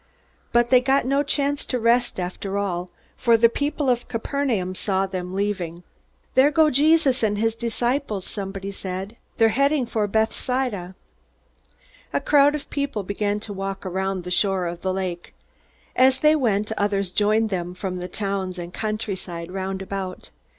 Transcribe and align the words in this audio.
But 0.51 0.71
they 0.71 0.81
got 0.81 1.05
no 1.05 1.21
chance 1.21 1.63
to 1.67 1.77
rest 1.77 2.19
after 2.19 2.57
all, 2.57 2.89
for 3.15 3.37
the 3.37 3.49
people 3.49 3.91
at 3.91 4.07
Capernaum 4.07 4.73
saw 4.73 5.05
them 5.05 5.35
leaving. 5.35 5.83
"There 6.33 6.49
go 6.49 6.71
Jesus 6.71 7.21
and 7.21 7.37
his 7.37 7.53
disciples!" 7.53 8.25
somebody 8.25 8.71
said. 8.71 9.15
"They're 9.37 9.49
heading 9.49 9.85
for 9.85 10.07
Bethsaida!" 10.07 10.95
A 12.13 12.19
crowd 12.19 12.55
of 12.55 12.67
people 12.71 13.03
began 13.03 13.39
to 13.41 13.53
walk 13.53 13.85
around 13.85 14.23
the 14.23 14.31
shore 14.31 14.65
of 14.65 14.81
the 14.81 14.91
lake. 14.91 15.35
As 15.95 16.21
they 16.21 16.35
went, 16.35 16.71
others 16.77 17.11
joined 17.11 17.51
them 17.51 17.75
from 17.75 17.97
the 17.97 18.07
towns 18.07 18.57
and 18.57 18.73
countryside 18.73 19.51
round 19.51 19.83
about. 19.83 20.31